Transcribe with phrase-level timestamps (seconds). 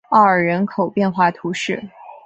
[0.09, 1.91] 奥尔人口变化图示